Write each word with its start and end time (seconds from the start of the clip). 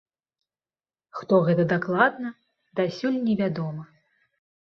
Хто 1.17 1.33
гэта 1.49 1.63
дакладна, 1.73 2.31
дасюль 2.79 3.21
невядома. 3.29 3.83